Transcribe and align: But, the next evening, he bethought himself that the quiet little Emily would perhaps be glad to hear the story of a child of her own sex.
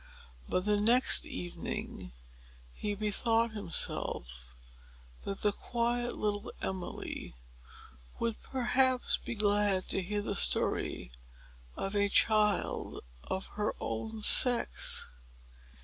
But, 0.49 0.65
the 0.65 0.81
next 0.81 1.27
evening, 1.27 2.11
he 2.73 2.95
bethought 2.95 3.51
himself 3.51 4.49
that 5.25 5.41
the 5.43 5.51
quiet 5.51 6.17
little 6.17 6.51
Emily 6.59 7.35
would 8.17 8.41
perhaps 8.41 9.17
be 9.23 9.35
glad 9.35 9.83
to 9.89 10.01
hear 10.01 10.23
the 10.23 10.33
story 10.35 11.11
of 11.75 11.95
a 11.95 12.09
child 12.09 13.01
of 13.25 13.45
her 13.57 13.75
own 13.79 14.21
sex. 14.23 15.11